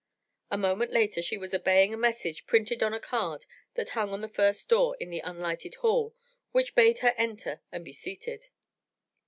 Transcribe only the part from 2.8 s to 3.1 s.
on a